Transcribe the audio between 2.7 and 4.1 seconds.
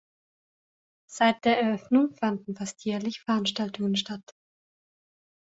jährlich Veranstaltungen